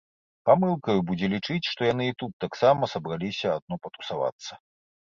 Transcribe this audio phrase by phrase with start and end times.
[0.49, 4.63] Памылкаю будзе лічыць, што яны і тут таксама сабраліся адно патусавацца.